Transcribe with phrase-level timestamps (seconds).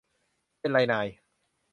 [0.59, 1.07] เป็นไรนาย